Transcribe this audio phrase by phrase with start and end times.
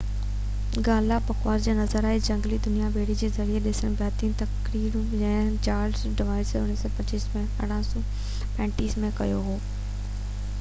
[0.85, 6.03] Galapagos جا نظارا ۽ جهنگلي دنيا ٻيڙي جي ذريعي ڏسڻ بهترين طريقو آهي جيئن چارلس
[6.23, 9.59] ڊارون 1835 م ڪيو هو